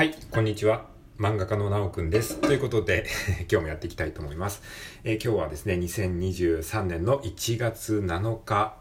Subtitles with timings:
[0.00, 0.86] はい、こんにちは。
[1.18, 2.40] 漫画家のなおくんです。
[2.40, 3.04] ということで、
[3.52, 4.62] 今日もやっていきたいと思います。
[5.04, 8.78] えー、今日はですね、2023年の1月7日、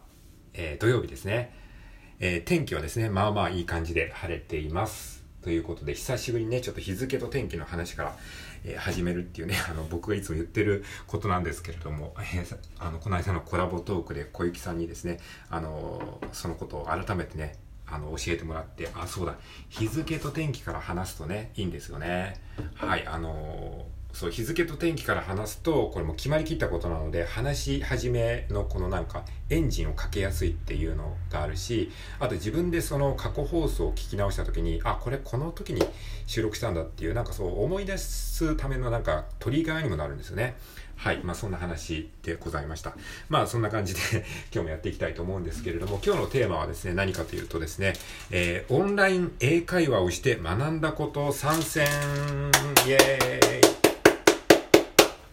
[0.54, 1.54] えー、土曜日ですね。
[2.22, 5.26] えー、天気はですね、まあまあいい感じで晴れています。
[5.42, 8.18] ということで、久しぶりにね、ちょっと日付と天気の話から、
[8.64, 12.46] え始めるっていうね、 あの、僕がいつも言ってることなんですけれども、え
[12.78, 17.58] あの、この間のコラボトークで小雪さんにですね、あのそのことを改めてね、
[17.92, 19.36] あの、教えてもらって、あ、そうだ、
[19.70, 22.40] 日付と天気から話すとね、いいんですよね。
[22.76, 35.82] はい、あのー、そう、日付と天気から話すと、これも決まりきったことなので、話し始めのこのなんか、エンジンをかけやすいっていうのがあるし、あと自分でその過去放送を聞き直した時に、あ、これこの時に
[36.28, 40.58] 収録したんだっていう、なんかそう思い出すためのなんかトリガーにもなるんですよね。
[40.98, 41.22] はい。
[41.24, 42.98] まあ、そんな話でございました。
[43.30, 44.02] まあ、そんな感じで
[44.54, 47.94] 今日もやっていきたいと思うんですけれども、今日のテーマはですね、何かというとですね、
[48.32, 51.88] えー、オンライン英会話をして学んだこと参戦
[52.86, 53.79] イエーイ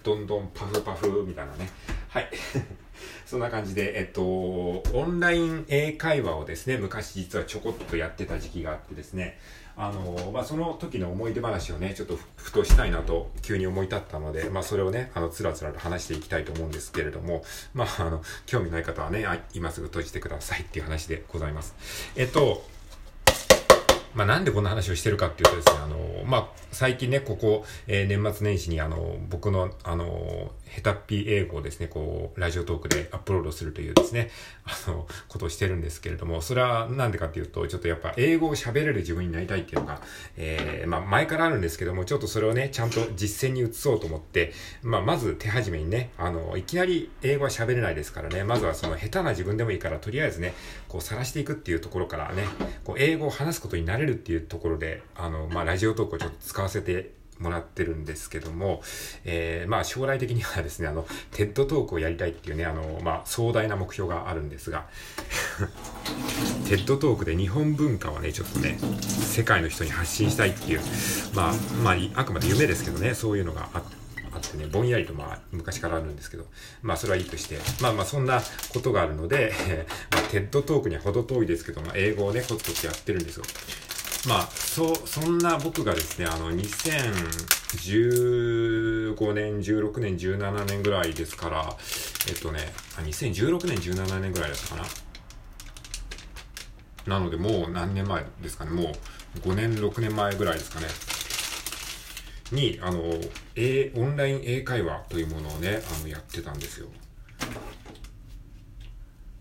[0.06, 1.68] どんどんパフパフみたいなね。
[2.08, 2.30] はい。
[3.26, 9.36] そんな感じで、えっと、オンライン英会話をですね、昔実はちょこっとやってた時期があってですね、
[9.77, 21.74] あの、まあ、その時の思い出話をね、ちょっとふとしたいなと急に思い立ったので、まあ、それをね、あの、つらつらと話していきたいと思うんですけれども、まあ、あの、興味ない方はね、今すぐ閉じてくださいっていう話でございます。
[22.14, 22.64] えっと、
[24.14, 34.30] まあ、なんでこんな話をしてるかっていうとですね、あの、まあ、最近ね、ここ、えー、年末年始にあの、僕の、あの、ヘタッピー英語をですね、こう、ラジオトークでアップロードするというですね、
[34.66, 40.02] あの、ことをしてるんですけれども、それはなんでかっていうと、ちょっとやっぱ英語を喋れる自分になりたいっていうのが、
[40.36, 44.52] えー、まあ、前からあるんですけども、ちょっとそれをね、ちゃんと実践に移そうと思って、
[44.83, 50.52] まあ、まず手始めにね、あの、いきなり英語は喋れないですからね、まずはその下手な自分でもいいから、とりあえずね、
[50.88, 52.42] こう、晒していくっていうところからね、
[52.84, 58.83] こう、英語を話すことになれるっていうところで、あの、まあ、ラジオトークをちょっと使わせてもらってるんですけども、
[59.25, 64.86] えー、まあ将来的にはですね、あの、 TED Talk をやりたいっていうね、あの、まあ壮大な目標があるんですが、
[66.68, 70.80] TED Talk で日本文化をね、ちょっとね、世界の人に発信したいっていう、
[71.35, 71.52] まあ、
[71.85, 76.45] まあ、あくまで夢ですけどね、そういうのがあって、あってね、ぼんやりとまあ昔からあるんですけど、
[76.83, 78.40] まあそれはいいとして、まあまあそんな
[78.73, 79.52] ことがあるので、
[80.13, 83.45] まあ、テッドトークには程遠いですけど、まあ英語をね、コツコツやってるんですよ。
[84.27, 91.77] まあ、そ、そんな僕がですね、あの、2015年、16年、17年ぐらいですから、
[92.29, 94.83] えっとね、あ2016年、17年ぐらいだったか
[97.07, 97.19] な。
[97.19, 98.91] なので、もう何年前ですかね、も
[99.37, 100.89] う5年、6年前ぐらいですかね。
[102.51, 103.14] に、あの、
[103.55, 106.89] えオンライン英会話というものをね、あの、やってたんですよ。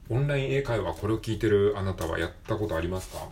[0.10, 3.28] オンライン英会話、これを聞いてるあなたはやったことありますか？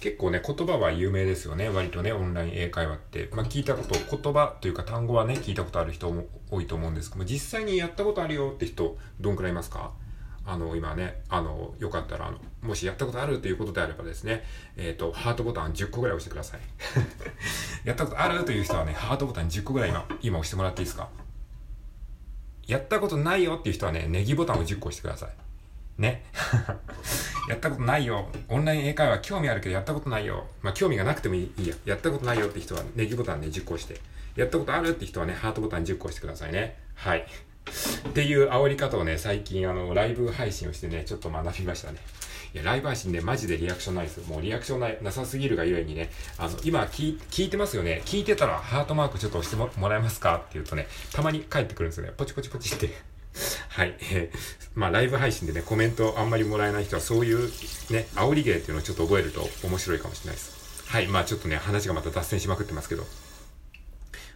[0.00, 1.68] 結構ね、言葉は有名ですよね。
[1.68, 3.28] 割とね、オンライン英会話って。
[3.32, 9.92] まあ、聞いたこと、言葉というか単語はね、聞いたことある人も多いと思うんですけども、実際にやったことあるよって人、どんくらいいますか？
[10.46, 14.42] あの、今ね、あの、よかったら、あの、もしやったことあるということであればですね、
[14.78, 16.60] えっ、ー、と、ハートボタン10個ぐらい押してください。
[17.84, 21.10] やったことあるという人はね、ハートボタン10個ぐらい今、今押してもらっていいですか？
[22.66, 25.30] やったことないよっていう人はね、ネギボタンを10個押してください。
[26.00, 26.24] ね。
[27.48, 28.28] やったことないよ。
[28.48, 30.46] オンライン英会話興味あるけどやったことないよ。
[30.62, 31.74] まあ興味がなくてもいいや。
[31.84, 34.00] やったことないよって人はネギボタンで10個押して。
[34.36, 36.76] やったことあるって人はね、ハートボタン10個押してくださいね。
[36.94, 37.26] はい。
[38.08, 41.98] っていう煽り方をね、最近あの、ライブ配信をしてね、ちょっと学びましたね。
[42.52, 44.28] いや、ライブ配信ね、マジでリアクションないです。
[44.28, 48.02] もうリアクションないなさすぎるがゆえにね、あの、今聞、聞いてますよね。
[48.04, 52.12] 聞いてたらハートマークちょっと押してもらえますかって言うとね、たまに帰ってくるんですよね。
[52.16, 53.09] ポチポチポチって。
[53.68, 53.96] はい。
[54.00, 54.38] えー、
[54.74, 57.50] まあ、ライブ配信でね、コメントあんまりもらえない人は、そういう
[57.90, 60.84] ね、煽り芸っていうのをちょっと覚えると面白いかもしれないです。
[60.86, 61.06] はい。
[61.06, 63.06] まあ、ちょっとね、話がまた脱線しまくってますけど。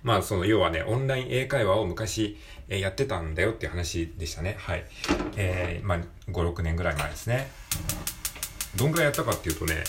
[0.03, 2.39] まあ、その、要はね、オンライン英会話を昔、
[2.69, 4.57] えー、やってたんだよっていう話でしたね。
[4.59, 4.85] はい。
[5.37, 5.99] えー、まあ、
[6.31, 7.51] 5、6年ぐらい前ですね。
[8.77, 9.85] どんぐらいやったかっていうとね、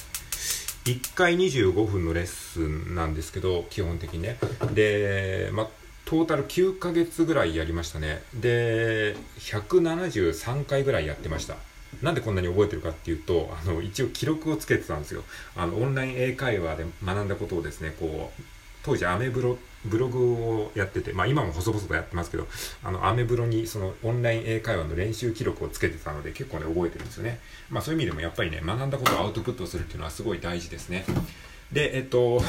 [0.85, 4.37] 1回25分のレッスンなんですけど、基本的にね。
[4.73, 5.67] で、まあ、
[6.05, 8.21] トータル9ヶ月ぐらいやりましたね。
[8.33, 11.55] で、173回ぐらいやってました。
[12.01, 15.23] なんでこんなに覚えてるかっていうと、あの、一応記録をつけてたんですよ。
[15.55, 18.43] あの、オンライン英会話で学んだことをですね、こう、
[18.83, 22.47] 当時アメブロ、ブログをやってて、まあ今も細々とやってますけど、
[22.83, 27.39] あの、アメブロにそのオンライン英会話の練習記録をつけてたので結構ね、覚えてるんですよね。
[27.71, 31.03] まあそういう意味でもやっぱりね、学んだことをアウトプットするっていうのはすごい大事ですね。
[31.71, 32.43] で、えっと、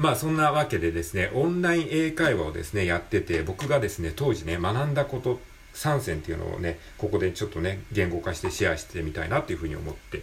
[0.00, 5.38] まあそんなわけでですね、オンライン英会話をですね、やってて、僕がですね、当時ね、学んだこと
[5.74, 10.22] 3選っていうのをね、ここでちょっとね、言語化してシェアしてみたいなっていうふうに思って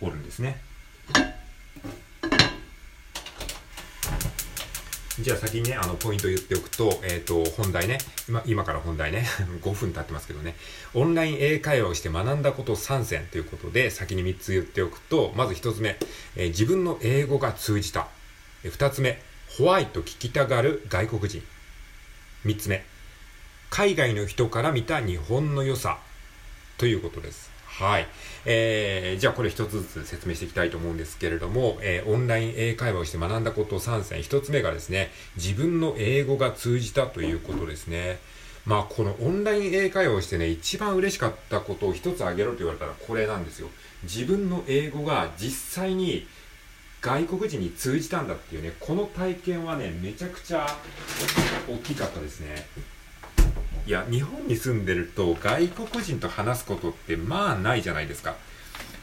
[0.00, 0.60] おるんですね。
[5.18, 9.26] じゃあ先にね、あの、ポイント言っておくと、えっ、ー、と、本題ね、今、今から本題ね、
[9.62, 10.54] 5分経ってますけどね、
[10.94, 15.98] オンライン英会話をして学んだこと3選ということで、先に3つ言っておくと、まず1つ目、
[16.36, 18.06] えー、自分の英語が通じた。
[18.64, 19.20] 2つ目、
[19.58, 21.42] ホワイト聞きたがる外国人。
[22.44, 22.84] 3つ目、
[23.70, 25.98] 海外の人から見た日本の良さ。
[26.78, 27.50] ということです。
[27.66, 28.06] はい。
[28.44, 34.22] えー、じゃあこれ一つずつ説明していきたいと思うんですけれども、えー、オンライン英会話をして学んだこと3選。
[34.22, 38.18] 一つ目がですね、自分の英語が通じたということですね。
[38.64, 43.68] まあこのオンライン英会話をしてね、一番嬉しかったことを一つ挙げろと言われたらこれなんですよ。
[44.04, 46.26] 自分の英語が実際に
[47.02, 50.66] 外国人に通じたんだっていうね、この体験はね、めちゃくちゃ
[51.68, 52.66] 大きかったですね。
[53.84, 58.36] いや日本に住んでると外国人と話すことってまあないじゃないですか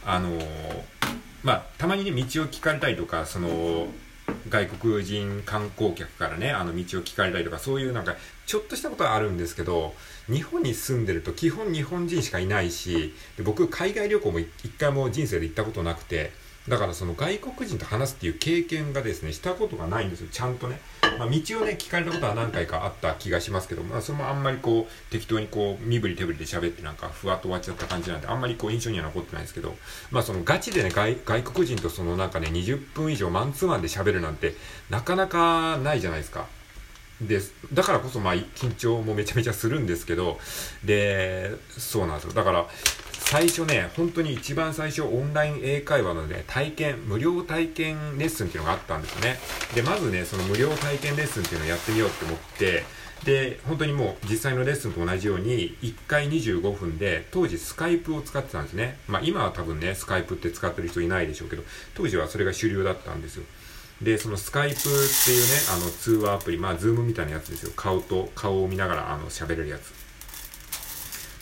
[0.05, 0.39] あの
[1.43, 3.87] まあたまにね道を聞かれたりとかその
[4.47, 8.15] 外国人観光客からねあの道を聞かれたりとかそういうなんか
[8.45, 9.93] ちょっとしたことはあるんですけど
[10.27, 16.31] 日本に住んでると基本日本人しかいないしで僕海外旅行も一回も人生で行ったことなくて
[16.67, 20.79] だからその外国人と話すっていう経験がですね、したことがないんですよ、ちゃんとね。
[21.17, 29.75] まあ、道をね、聞かれたことは何回かあった気がしますけど、まあ、それもあんまりこう、適当にこう、身振り手振りで喋ってなんか、ふわっと終わっちゃった感じなんで、あんまりこう、印象には残ってないですけど、
[30.11, 34.55] まあ、そのガチでね、外外国人とそのなんかね、20分以上マンツーマンで喋るなんて、
[34.89, 36.45] なかなかないじゃないですか。
[37.21, 37.41] で、
[37.73, 40.39] だからこそまあ緊張もめちゃめちゃするんですけど、
[40.85, 42.33] で、そうなんですよ。
[42.33, 42.67] だから、
[43.29, 49.37] 最初ね、本当に一番最初、オンライン英会話のね、体験、無料体験レッスンっていうのがあったんですよね。
[49.75, 52.83] で、まずね、その無料体験レッスンっていうのをやってみようって思って、
[53.25, 58.97] で、本当にもう実際のレッスンと同じように、1回25分で、当時スカイプを使ってたんですね。
[59.07, 61.61] まあ今は多分ね、スカイプって使ってる人いないでしょうけど、
[61.93, 63.43] 当時はそれが主流だったんですよ。
[64.01, 65.03] で、そのスカイプっていうね、
[65.71, 67.73] あの通話アプリ、まあズームみたいなやつですよ。
[67.75, 70.08] 顔と顔を見ながらあの喋れるやつ。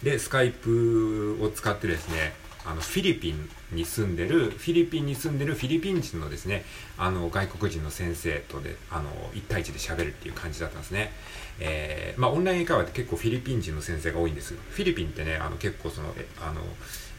[0.04, 2.34] で、スカイプを使ってですね、
[2.66, 6.66] あの、フィリピンに住んでる、フィリピンに住んでるフィリピン人のですね、
[6.98, 11.12] あの、外国人の先生とで、あの、1対1で喋るっていう感じだったんですね。
[11.60, 14.54] えー、まあ、オンライン英会話って結構フィリピン人の先生が多いんです。
[14.54, 16.62] フィリピンってね、あの、結構その、あの、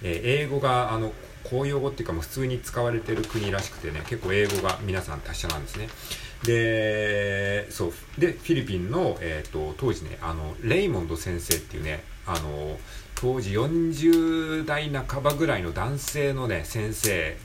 [0.02, 1.12] えー、英語が、あの、
[1.44, 5.88] 公用語っていうかもう普通に使われてる国らしくてね、結構英語が皆さん達者なんですね。
[6.44, 7.92] で、そう。
[8.18, 12.78] で、フィリピンの、えっ、ー、と、当時ね、あの、レイモンド先生っていうね、あの
[13.14, 17.36] 当時40代半ばぐらいの男性のね先生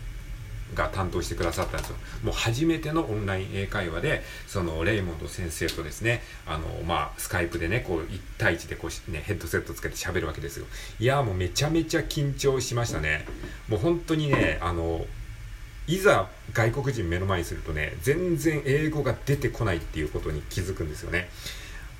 [0.75, 1.95] が担当してくださったんですよ。
[2.24, 10.65] もう初めてのオンライン英会話で、そのレイモンド先生とですね、あの、まあ、スカイプでね、こう、1対1でこう、ね、ヘッドセットつけて喋るわけですよ。
[11.00, 13.25] いやもうめちゃめちゃ緊張しましたね。
[13.68, 15.06] もう本当にね、あの、
[15.85, 21.30] いざ外国人目の前にするとね、全然英語が出てこないっていうことに気づくんですよね。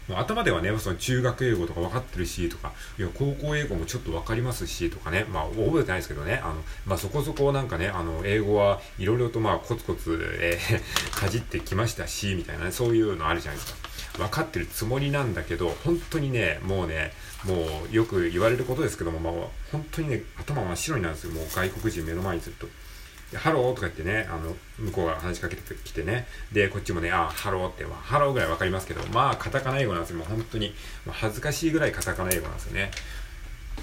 [0.10, 6.56] 頭ではね、その中学英語とか分かってるし、とか、いや、高校英語もちょっと分かりますし、とかね、まあ、覚えてないですけどね、あの、
[6.86, 13.94] まあ、そこそこなんかね、あの、英語はいろいろとまあ、コツコツ、えー、かじってきましたし、みたいなね、そういうのあるじゃないですか。
[14.18, 17.14] 分かってるつもりなんだけど、本当にね、もうね、
[17.46, 17.56] も
[17.92, 19.34] うよく言われることですけども、まあ、
[19.72, 22.68] 本当にね、頭真っ白になるんですよ、もう外国人目の前にすると。
[23.38, 30.18] ハローとか言ってね、あの、向こうが話しかけてきてね、で、こっちもね、あ、ハローって、まあ、ハローぐらいわかりますけど、まあ、カタカナ英語なんですよ。
[30.18, 30.70] もう本当に、
[31.06, 32.92] もう恥ずかしいぐらいカタカナ英語なんですよね。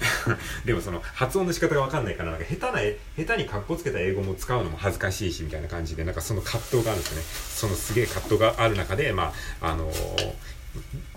[0.65, 7.23] でもその発音の仕方がわかんないから、なんか下手な、下手に格好つけた英語も使うのも恥ずかしいし、みたいな感じで、なんかその葛藤があるんですよね。
[7.23, 10.33] そのすげえ葛藤がある中で、まあ、あのー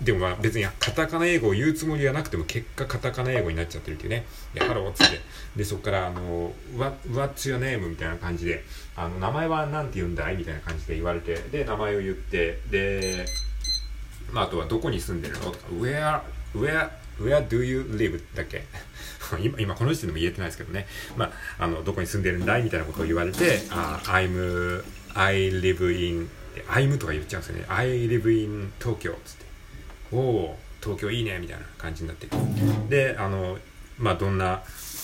[0.01, 4.25] でもまあ別にカタカナ英語を言うつもりはなくても結果カタカナ英語になっちゃってるっていうね。
[4.53, 5.21] で、ハローっつって。
[5.55, 7.87] で、そこからあの、What's your name?
[7.89, 8.63] みたいな感じで、
[8.95, 10.35] あの、名前は何て言うんだい？
[10.35, 13.25] みたいな感じで言われて、で、名前を言って、で、
[14.31, 15.45] まああとはどこに住んでるの？
[15.45, 16.21] とか、Where,
[16.53, 16.89] where,
[17.21, 18.21] where do you live?
[18.35, 18.63] だっけ？
[19.41, 20.85] 今、今この時点でも言えてないですけどね。
[21.15, 22.63] まあ、あの、どこに住んでるんだい？
[22.63, 24.83] みたいなことを言われて、あ、I'm,
[25.13, 26.29] I live in,
[26.67, 27.65] I'm とか言っちゃうんですよね。
[27.69, 29.44] I live in Tokyo つって。
[30.11, 32.27] おお東京いいねみたいな感じになって
[32.89, 33.57] であの
[33.97, 34.61] まあどんな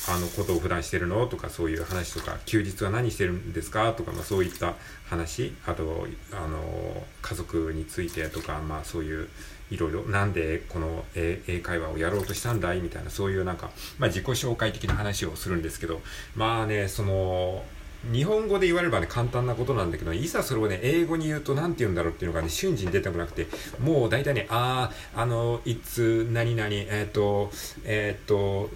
[0.10, 1.28] あのことを普段してるの？
[1.28, 3.94] とかそういう話とか休日は何してるんですか？
[3.94, 4.74] とか、まあ、そういった
[5.06, 5.54] 話。
[5.68, 9.30] あとあの家族についてとか、まあ、そういう
[9.70, 10.02] いろいろ。
[10.04, 12.80] なんでこの英会話をやろうとしたんだい？
[12.80, 16.02] みたいなそういうなんか、まあ、自己紹介的な話をするんですけど。
[16.36, 17.64] まあねその
[18.12, 23.48] 日本語で言われればね、簡単なことなんだけど、いざそれをね、英語に言うと何て言うんだろうっていうのがね、瞬時に出てこなくて、
[23.80, 27.52] もう大体ね、あー、あの、いつ、何々、えっ、ー、と、
[27.86, 28.70] えっ、ー、と、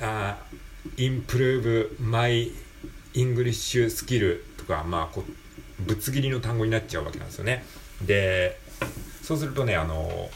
[0.00, 0.38] あ
[0.96, 2.50] improve my
[3.14, 5.24] English skill とか、まあこ、
[5.80, 7.64] ぶつ切りの単語になっちゃうわけなんですよね。
[8.02, 8.58] で、
[9.22, 10.28] そうするとね、あの、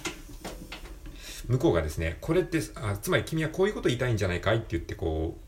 [1.49, 5.48] 向こうがですね、これってあ、つまり君はこういうこと言いたいんじゃないかいって言って、こう、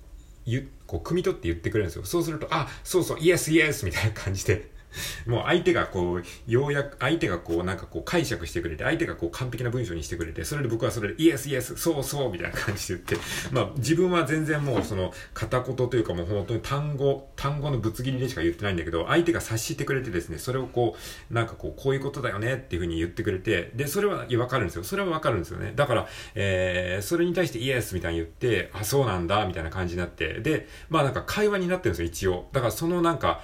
[0.87, 2.05] こう、汲み取って言ってくれるんですよ。
[2.05, 4.71] そうすると、あ、そうそう、イエスイエスみたいな感じで
[5.27, 20.97] もう相手がこう、ようやく、相手がこう、なんかこう解釈してくれて、相手がこう完璧な文章にしてくれて、それで僕はそれで、イエスイエス、そうそうみたいな感じで言って、 まあ自分は全然もうその片言というかもう本当に単語、単語のぶつ切りでしか言ってないんだけど、相手が察してくれてですね、それをこ
[21.31, 24.85] う、なんかこう、こういうことだよねっていうふうに言ってくれて、で、それはわかるんですよ。
[24.85, 25.73] それはわかるんですよね。
[25.75, 32.49] だから、え、それに対してイエスみたいに言って、あ、そうなんだ、みたいな感じになって、で、まあなんか会話になってるんですよ、一応。
[32.53, 33.43] だからそのなんか、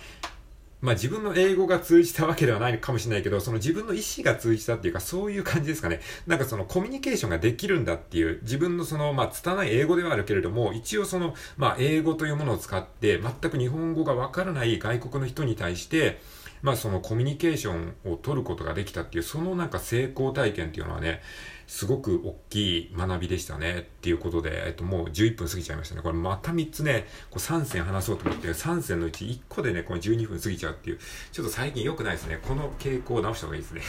[0.81, 6.01] まあ自分の英語が通じたわけではないかもしれないけど、その自分の意思が通じたっていうか、そういう感じですかね。
[6.27, 16.21] なんかそのコミュニケーションができるんだっていう、自分のその、まあ拙い英語ではあるけれども、一応その、まあ英語というものを使って、全く日本語がわからない外国の人に対して、
[16.67, 21.23] まあそのコミュニケーションを取ることができたっていう、そのなんか成功体験っていうのはね、
[21.69, 26.03] すごく大きい学びでしたねっていうことで、えっともう11分過ぎちゃいましたね。
[26.03, 30.99] これまた3つね、こう3戦話そうと思って、3戦のうち1個でね、この12分過ぎちゃうっていう、
[31.31, 32.41] ちょっと最近良くないですね。
[32.43, 33.83] この傾向を直した方がいいですね。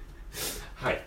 [0.76, 1.04] はい。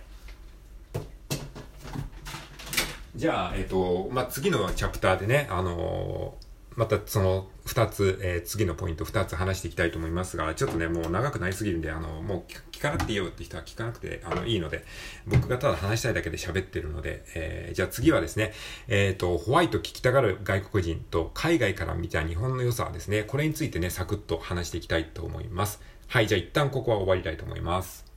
[3.16, 6.39] じゃあ、えっと、まあ、次のチャプターでね、あのー
[6.80, 14.86] またその2つ、えー、次のポイント2つ話していきたいと思いますが、ちょっとね、もう長くなりすぎるんで、あの、もう聞かなくていいよって人は聞かなくてあのいいので、
[15.28, 18.54] 僕がただ話したいだけで喋ってるので、えー、じゃあ次はですね、
[18.88, 25.82] えっ、ー、と、ホワイト聞きたがる外国人と海外から見た日本の良さですね、これについてね、サクッと話していきたいと思います。
[26.08, 28.09] はい、じゃあ一旦ここは終わりたいと思います。